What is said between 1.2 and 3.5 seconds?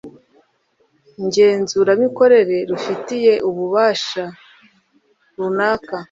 ngenzuramikorere rubifiye